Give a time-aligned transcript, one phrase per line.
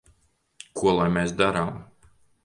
[0.79, 1.69] Ko lai mēs darām?